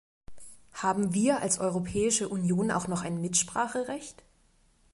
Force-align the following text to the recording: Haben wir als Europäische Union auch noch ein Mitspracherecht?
Haben 0.73 1.13
wir 1.13 1.43
als 1.43 1.59
Europäische 1.59 2.27
Union 2.27 2.71
auch 2.71 2.87
noch 2.87 3.03
ein 3.03 3.21
Mitspracherecht? 3.21 4.23